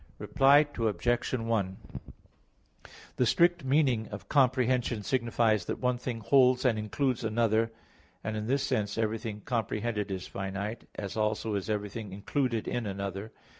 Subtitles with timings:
[0.17, 1.31] Reply Obj.
[1.35, 1.77] 1:
[3.17, 7.71] The strict meaning of "comprehension" signifies that one thing holds and includes another;
[8.23, 13.31] and in this sense everything comprehended is finite, as also is everything included in another.